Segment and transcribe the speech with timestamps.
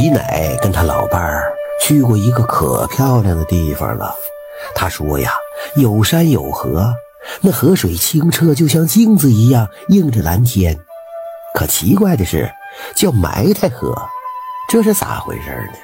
[0.00, 4.16] 李奶跟他老伴儿去过一个可漂亮的地方了。
[4.74, 5.30] 他说呀，
[5.76, 6.90] 有山有河，
[7.42, 10.74] 那河水清澈，就像镜子一样映着蓝天。
[11.52, 12.50] 可奇怪的是，
[12.94, 13.94] 叫埋汰河，
[14.70, 15.78] 这是咋回事呢？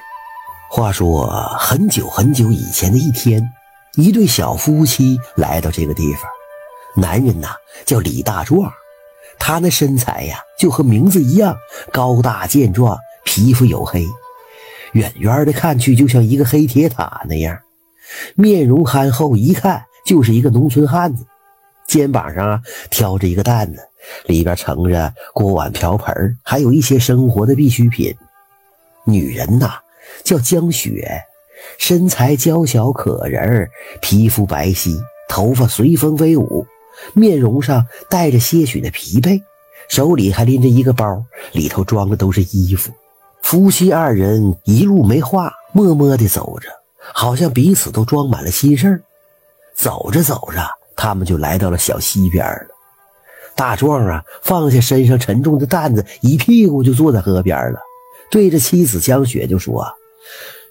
[0.71, 1.27] 话说
[1.59, 3.47] 很久很久以前的一天，
[3.97, 6.23] 一对小夫妻来到这个地方。
[6.97, 7.49] 男人呐
[7.85, 8.73] 叫李大壮，
[9.39, 11.55] 他那身材呀就和名字一样，
[11.93, 12.99] 高大健壮，
[13.37, 14.09] 皮肤黝黑，
[14.93, 17.55] 远远的看去就像一个黑铁塔那样。
[18.35, 21.27] 面容憨厚，一看就是一个农村汉子。
[21.87, 23.79] 肩膀上啊挑着一个担子，
[24.25, 28.17] 里边盛着锅碗瓢盆，还有一些生活的必需品。
[29.05, 29.75] 女人呐
[30.25, 31.21] 叫江雪，
[31.77, 33.69] 身材娇小可人，
[34.01, 36.67] 皮肤白皙，头发随风飞舞，
[37.13, 39.43] 面容上带着些许的疲惫，
[39.91, 42.91] 手里还拎着一个包，里头装的都是衣服。
[43.49, 46.69] 夫妻二人一路没话，默默地走着。
[47.15, 49.03] 好像彼此都装满了心事儿，
[49.73, 52.67] 走着走着，他们就来到了小溪边了。
[53.55, 57.79] 大壮啊，放下身上沉重的担子，一屁股就坐在河边了，
[58.33, 59.87] 对着妻子江雪就说：“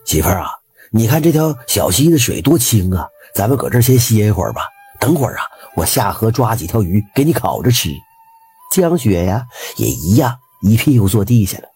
[0.05, 0.49] 媳妇儿啊，
[0.91, 4.63] 你看这条小溪的水多清啊，咱们搁这儿先歇一会儿吧。
[4.99, 5.43] 等会儿啊，
[5.77, 7.89] 我下河抓几条鱼给你烤着吃。”
[8.75, 9.45] 江雪呀，
[9.77, 11.69] 也一样，一屁股坐地下了，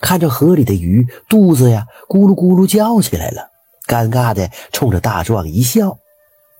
[0.00, 3.50] 看着河里的鱼，肚子呀咕噜咕噜叫起来了。
[3.86, 5.98] 尴尬的冲着大壮一笑，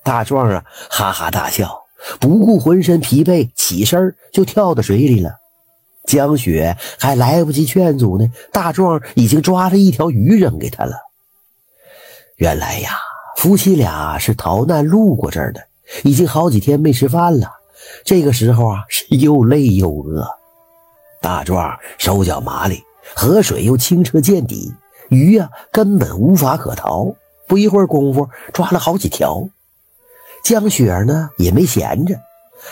[0.03, 1.83] 大壮啊哈哈大笑，
[2.19, 5.31] 不顾浑身疲惫，起身就跳到水里了。
[6.05, 10.93] 江雪还来不及劝阻呢，大壮已经抓了一条鱼扔给他了。
[12.35, 12.91] 原来呀，
[13.37, 15.61] 夫妻俩是逃难路过这儿的，
[16.03, 17.49] 已经好几天没吃饭了。
[18.03, 20.27] 这个时候啊，是又累又饿。
[21.21, 24.73] 大壮手脚麻利，河水又清澈见底。
[25.09, 27.13] 鱼呀，根本无法可逃。
[27.47, 29.47] 不一会儿功夫，抓了好几条。
[30.43, 32.19] 江雪儿呢，也没闲着。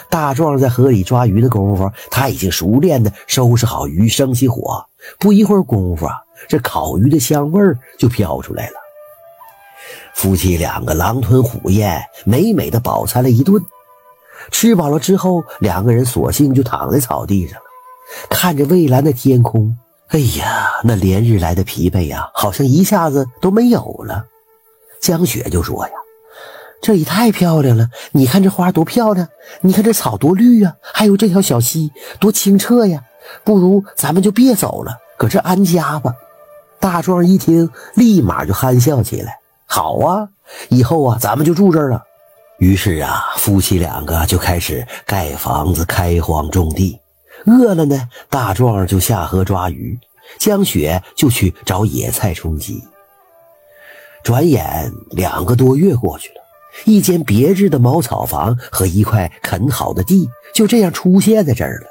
[0.09, 4.84] 大壮在河里抓鱼的功夫，他已经熟练的收拾好鱼，生起火。
[5.19, 6.16] 不一会儿功夫啊，
[6.47, 8.75] 这烤鱼的香味儿就飘出来了。
[10.16, 13.63] 夫妻两个狼吞虎咽，美美的饱餐了一顿。
[14.50, 17.66] 吃饱了之后，两个人索性就躺在草地上了，
[18.29, 19.78] 看着蔚蓝的天空。
[20.13, 24.24] 哎呀，那连日来的疲惫呀，好像一下子都没有了。
[25.01, 25.94] 江雪就说呀
[26.84, 29.28] ：“这里太漂亮了，你看这花多漂亮，
[29.62, 33.02] 你看这草多绿呀，还有这条小溪多清澈呀。
[33.44, 36.13] 不如咱们就别走了，搁这安家吧。”
[36.79, 40.29] 大壮一听，立马就憨笑起来：“好啊，
[40.69, 42.03] 以后啊，咱们就住这儿了。”
[42.59, 47.00] 于是啊，夫妻两个就开始盖房子、开荒种地。
[47.46, 50.00] 饿了呢，大壮就下河抓鱼，
[50.38, 52.84] 江雪就去找野菜充饥。
[54.24, 56.36] 转眼两个多月过去了，
[56.86, 61.88] 一间别致的茅草房和一块垦好的地就这样出现在这儿了。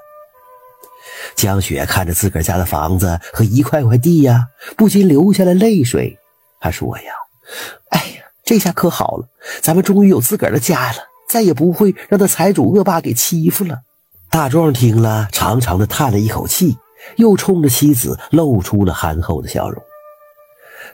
[1.35, 4.47] 江雪看着自个儿家的房子和一块块地呀，
[4.77, 6.19] 不禁流下了泪水。
[6.59, 7.13] 她说：“呀，
[7.91, 9.27] 哎呀，这下可好了，
[9.61, 10.99] 咱们终于有自个儿的家了，
[11.29, 13.81] 再也不会让那财主恶霸给欺负了。”
[14.33, 16.79] 大壮听了，长长的叹了一口气，
[17.17, 19.81] 又冲着妻子露出了憨厚的笑容。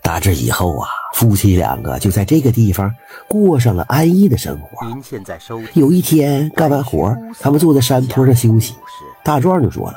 [0.03, 2.93] 打这以后啊，夫妻两个就在这个地方
[3.29, 4.85] 过上了安逸的生活。
[4.89, 8.75] 您现在收有一天干完活，他们坐在山坡上休息，
[9.23, 9.95] 大壮就说了：“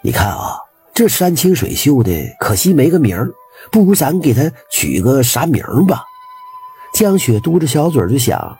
[0.00, 0.56] 你看啊，
[0.94, 2.10] 这山清水秀的，
[2.40, 3.30] 可惜没个名儿，
[3.70, 6.02] 不如咱给他取个啥名吧？”
[6.96, 8.56] 江雪嘟着小嘴就想：“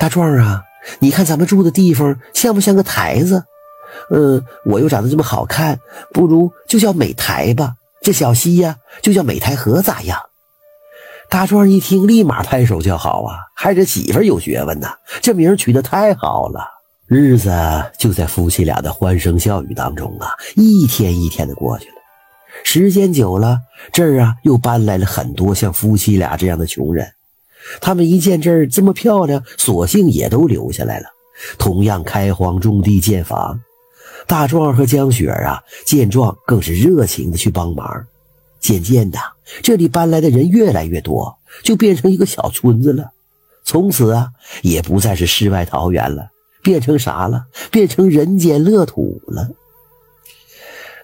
[0.00, 0.62] 大壮啊。”
[0.98, 3.44] 你看咱们住的地方像不像个台子？
[4.10, 5.78] 嗯，我又长得这么好看，
[6.12, 7.74] 不如就叫美台吧。
[8.02, 10.18] 这小溪呀，就叫美台河，咋样？
[11.30, 13.38] 大壮一听，立马拍手叫好啊！
[13.54, 16.68] 还是媳妇有学问呐，这名取得太好了。
[17.06, 17.50] 日子
[17.98, 21.94] 就在夫妻俩的欢声笑语当中啊，一天一天的过去了。
[22.62, 23.58] 时间久了，
[23.92, 27.10] 这儿啊又搬来了很多像夫妻俩这样的穷人。
[27.80, 31.06] 他们一见这儿这么漂亮，索性也都留下来了，
[31.58, 33.60] 同样开荒种地建房。
[34.26, 38.06] 大壮和江雪啊，见状更是热情的去帮忙。
[38.60, 39.18] 渐渐的，
[39.62, 43.10] 这里搬来的人越来越多，就变成一个小村子了。
[43.64, 44.28] 从此啊，
[44.62, 46.28] 也不再是世外桃源了，
[46.62, 47.44] 变成啥了？
[47.70, 49.48] 变成人间乐土了。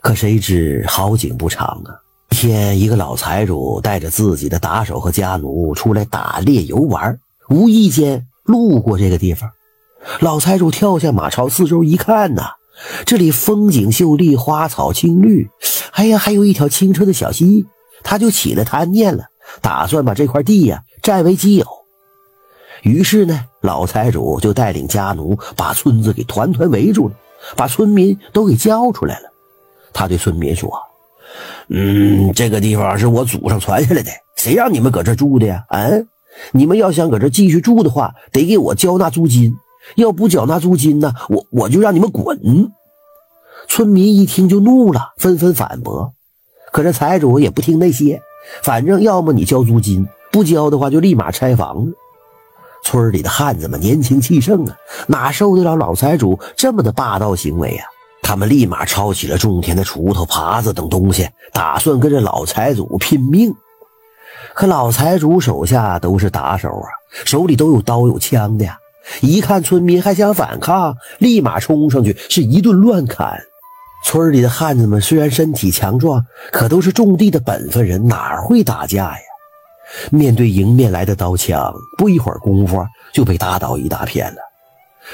[0.00, 2.00] 可谁知好景不长啊！
[2.40, 7.18] 天，一个老财主带着自己的打手和家奴出来打猎游玩，
[7.50, 9.50] 无意间路过这个地方。
[10.20, 12.52] 老财主跳下马，朝四周一看呐，
[13.04, 15.50] 这里风景秀丽，花草青绿，
[15.92, 17.66] 哎呀，还有一条清澈的小溪，
[18.02, 19.24] 他就起了贪念了，
[19.60, 21.66] 打算把这块地呀占为己有。
[22.80, 27.14] 于是呢，老财主就带领家奴把村子给团团围住了，
[27.54, 29.28] 把村民都给叫出来了。
[29.92, 30.72] 他对村民说
[31.72, 35.64] ：“嗯，这个地方是我祖上传下来的，谁让你们搁这住的呀？
[35.68, 35.88] 啊，
[36.52, 39.54] 你们要想搁这继续住的话，得给我交纳租金。
[39.94, 42.38] 要不缴纳租金呢，我我就让你们滚。”
[43.68, 46.12] 村民一听就怒了，纷纷反驳。
[46.72, 48.20] 可这财主也不听那些，
[48.64, 51.94] 反正要么你交租金，不交的话就立马拆房子。
[52.82, 54.76] 村里的汉子们年轻气盛啊，
[55.06, 57.86] 哪受得了老财主这么的霸道行为啊？
[58.30, 63.52] 他们立马抄起了种田的锄头、耙子等东西，打算跟这老财主拼命。
[64.54, 66.86] 可老财主手下都是打手啊，
[67.24, 68.78] 手里都有刀有枪的呀。
[69.20, 73.36] 一看村民还想反抗，立马冲上去是一顿乱砍。
[74.04, 79.22] 村里的汉子们虽然身体强壮，可都是种地的本分人，哪会打架呀？
[80.12, 84.40] 面对迎面来的刀枪，不一会儿功夫就被打倒一大片了。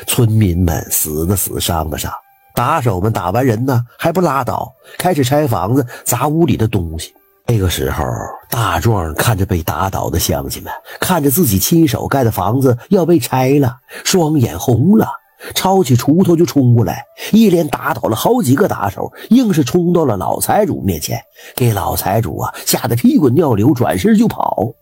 [0.07, 2.13] 村民们死的死，伤的伤。
[2.57, 7.13] 打手们打完人呢，还不拉倒，开始拆房子、砸屋里的东西。
[7.47, 8.03] 这个时候，
[8.49, 15.07] 大壮看着被打倒的乡亲们，看着自己亲手盖的房子要被拆了，双眼红了。
[15.55, 21.21] 抄起锄头就冲过来，一连打倒了好几个打手，硬是冲到了老财主面前，
[21.55, 24.73] 给老财主啊吓得屁滚尿流，转身就跑。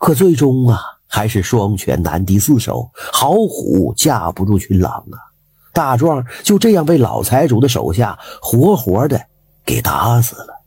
[0.00, 5.35] 可最终啊，还是双拳难敌四手，好虎架不住群狼啊！
[5.76, 9.20] 大壮就这样被老财主的手下活活的
[9.62, 10.62] 给打死了。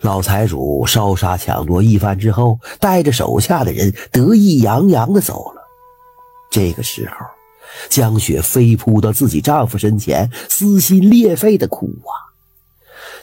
[0.00, 5.60] 老财主烧杀抢夺一番之后，带着手下的人得意洋洋的走了。
[6.52, 7.26] 这个时候。
[7.88, 12.12] 江雪飞扑到自己丈夫身前，撕心裂肺的哭啊！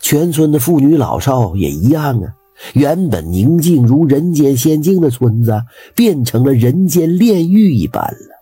[0.02, 2.34] 全村的妇女老少也一样啊！
[2.74, 8.37] 原本宁静如人间仙境的村子，变成了人间炼狱一般了。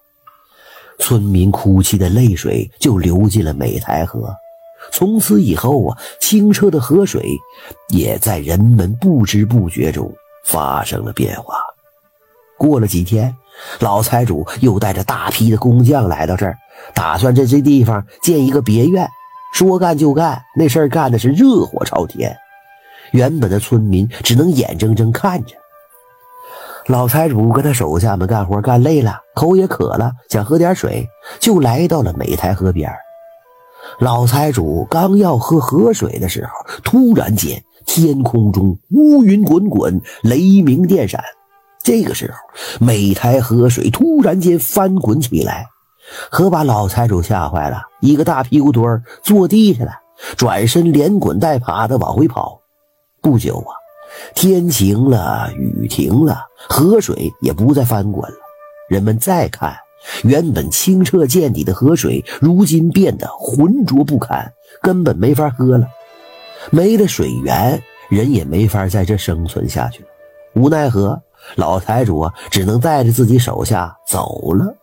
[1.00, 4.34] 村民哭泣的泪水就流进了美台河，
[4.92, 7.26] 从此以后啊，清澈的河水
[7.90, 10.12] 也在人们不知不觉中
[10.46, 11.56] 发生了变化。
[12.58, 13.36] 过了几天。
[13.80, 16.58] 老财主又带着大批的工匠来到这儿，
[16.94, 19.08] 打算在这地方建一个别院。
[19.54, 22.36] 说干就干，那事儿干的是热火朝天。
[23.12, 25.56] 原本的村民只能眼睁睁看着。
[26.88, 31.08] 老财主跟他手下们干活干累了，口也渴了，想喝点水，
[31.40, 32.92] 就来到了美台河边。
[33.98, 36.52] 老财主刚要喝河水的时候，
[36.84, 41.24] 突然间天空中乌云滚滚，雷鸣电闪。
[41.82, 42.38] 这个时候，
[42.86, 45.66] 美台河水突然间翻滚起来，
[46.30, 49.92] 可把老财主吓坏了，一个大屁股墩坐地下了，
[50.38, 52.62] 转身连滚带爬的往回跑。
[53.22, 53.74] 不久啊，
[54.34, 58.38] 天晴了，雨停了，河水也不再翻滚了。
[58.90, 59.76] 人们再看，
[60.24, 65.88] 原本清澈见底的河水，如今变得浑浊不堪，根本没法喝了。
[66.72, 70.10] 没了水源，人也没法在这生存下去了。
[70.56, 71.22] 无奈何。
[71.58, 74.76] 老财主啊，只能带着自己手下走了。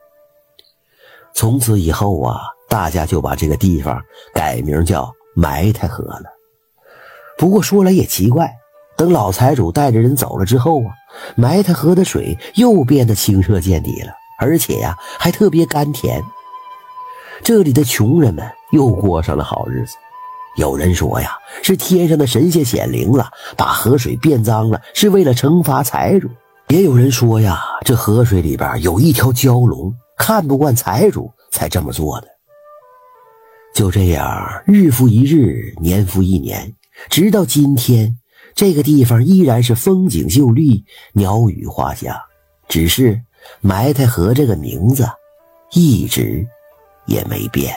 [1.34, 2.38] 从此以后啊，
[2.69, 4.00] 大家就把这个地方
[4.32, 6.23] 改名叫埋汰河了。
[7.37, 8.49] 不过说来也奇怪，
[9.03, 10.94] 等老财主带着人走了之后啊，
[11.35, 16.23] 埋汰河的水又变得清澈见底了，而且呀，还特别甘甜。
[17.43, 19.97] 这里的穷人们又过上了好日子。
[20.56, 21.32] 有人说呀，
[21.65, 26.29] 是天上的神仙显灵了，把河水变脏了，是为了惩罚财主。
[26.69, 32.29] 也有人说呀，这河水里边有一条蛟龙，看不惯财主才这么做的。
[33.75, 36.73] 就这样，日复一日，年复一年，
[37.11, 38.17] 直到今天，
[38.55, 42.15] 这个地方依然是风景秀丽，鸟语花香，
[42.69, 43.21] 只是
[43.61, 45.06] 埋汰河这个名字，
[45.73, 46.47] 一直
[47.06, 47.75] 也没变。